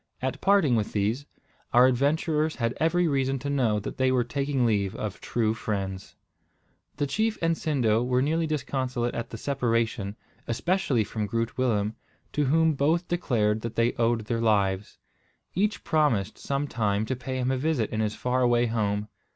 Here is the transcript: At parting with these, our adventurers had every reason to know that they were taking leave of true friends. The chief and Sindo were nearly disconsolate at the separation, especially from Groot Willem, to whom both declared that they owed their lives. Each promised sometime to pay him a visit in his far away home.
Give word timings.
At 0.19 0.41
parting 0.41 0.75
with 0.75 0.93
these, 0.93 1.27
our 1.73 1.85
adventurers 1.85 2.55
had 2.55 2.73
every 2.77 3.07
reason 3.07 3.37
to 3.37 3.51
know 3.51 3.79
that 3.81 3.97
they 3.97 4.11
were 4.11 4.23
taking 4.23 4.65
leave 4.65 4.95
of 4.95 5.21
true 5.21 5.53
friends. 5.53 6.15
The 6.97 7.05
chief 7.05 7.37
and 7.39 7.55
Sindo 7.55 8.03
were 8.03 8.23
nearly 8.23 8.47
disconsolate 8.47 9.13
at 9.13 9.29
the 9.29 9.37
separation, 9.37 10.15
especially 10.47 11.03
from 11.03 11.27
Groot 11.27 11.55
Willem, 11.55 11.93
to 12.33 12.45
whom 12.45 12.73
both 12.73 13.07
declared 13.07 13.61
that 13.61 13.75
they 13.75 13.93
owed 13.93 14.21
their 14.25 14.41
lives. 14.41 14.97
Each 15.53 15.83
promised 15.83 16.35
sometime 16.39 17.05
to 17.05 17.15
pay 17.15 17.37
him 17.37 17.51
a 17.51 17.57
visit 17.57 17.91
in 17.91 17.99
his 17.99 18.15
far 18.15 18.41
away 18.41 18.65
home. 18.65 19.07